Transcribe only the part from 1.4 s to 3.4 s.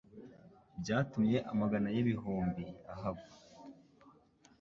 amagana y'ibihumbi, ahagwa